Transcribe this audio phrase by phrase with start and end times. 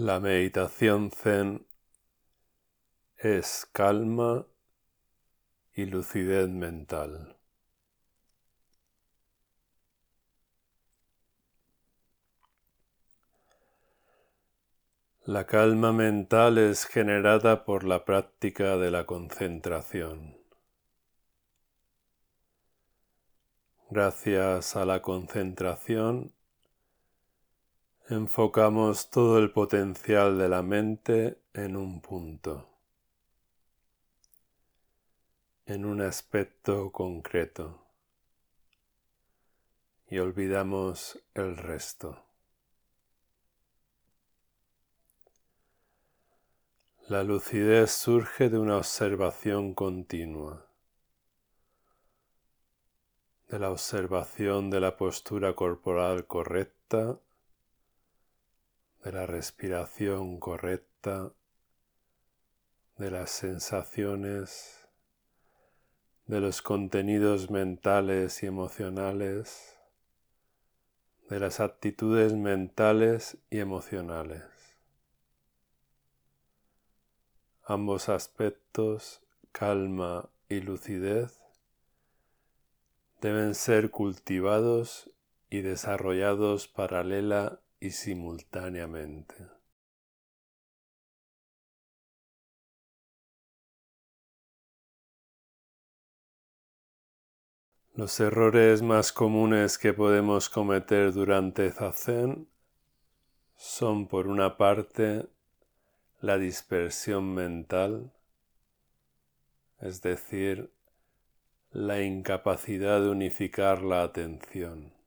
[0.00, 1.66] La meditación zen
[3.18, 4.46] es calma
[5.74, 7.36] y lucidez mental.
[15.26, 20.38] La calma mental es generada por la práctica de la concentración.
[23.90, 26.32] Gracias a la concentración
[28.10, 32.68] enfocamos todo el potencial de la mente en un punto,
[35.64, 37.86] en un aspecto concreto,
[40.08, 42.24] y olvidamos el resto.
[47.06, 50.66] La lucidez surge de una observación continua,
[53.46, 57.20] de la observación de la postura corporal correcta,
[59.04, 61.32] de la respiración correcta,
[62.98, 64.88] de las sensaciones,
[66.26, 69.78] de los contenidos mentales y emocionales,
[71.28, 74.50] de las actitudes mentales y emocionales.
[77.70, 79.22] ambos aspectos,
[79.52, 81.38] calma y lucidez,
[83.20, 85.08] deben ser cultivados
[85.50, 89.34] y desarrollados paralela y simultáneamente.
[97.94, 102.48] Los errores más comunes que podemos cometer durante Zazen
[103.56, 105.26] son, por una parte,
[106.20, 108.12] la dispersión mental,
[109.80, 110.72] es decir,
[111.72, 114.99] la incapacidad de unificar la atención.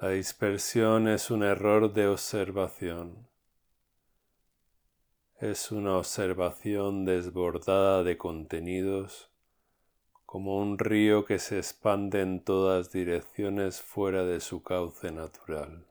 [0.00, 3.28] La dispersión es un error de observación.
[5.38, 9.30] Es una observación desbordada de contenidos
[10.24, 15.86] como un río que se expande en todas direcciones fuera de su cauce natural.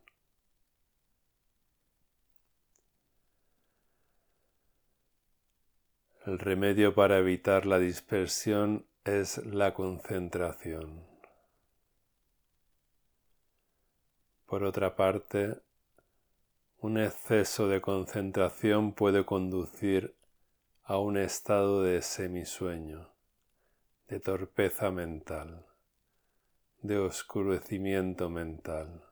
[6.26, 11.09] El remedio para evitar la dispersión es la concentración.
[14.50, 15.60] Por otra parte,
[16.80, 20.16] un exceso de concentración puede conducir
[20.84, 23.12] a un estado de semisueño,
[24.08, 25.68] de torpeza mental,
[26.82, 29.04] de oscurecimiento mental,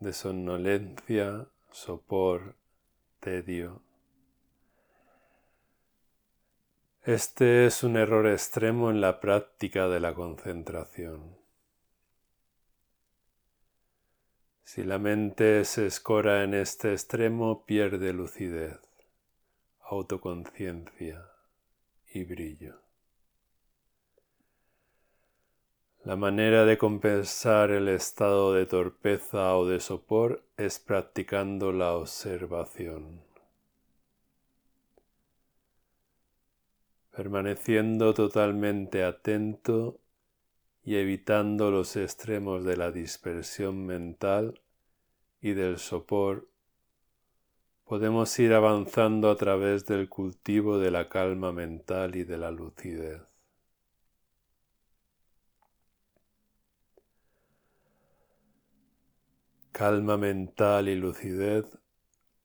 [0.00, 2.56] de somnolencia, sopor,
[3.20, 3.82] tedio,
[7.02, 11.39] Este es un error extremo en la práctica de la concentración.
[14.72, 18.78] Si la mente se escora en este extremo, pierde lucidez,
[19.82, 21.26] autoconciencia
[22.14, 22.76] y brillo.
[26.04, 33.22] La manera de compensar el estado de torpeza o de sopor es practicando la observación.
[37.10, 39.98] permaneciendo totalmente atento
[40.82, 44.60] y evitando los extremos de la dispersión mental
[45.40, 46.48] y del sopor,
[47.84, 53.20] podemos ir avanzando a través del cultivo de la calma mental y de la lucidez.
[59.72, 61.64] Calma mental y lucidez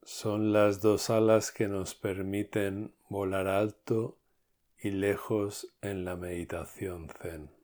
[0.04, 4.18] son las dos alas que nos permiten volar alto
[4.80, 7.55] y lejos en la meditación zen.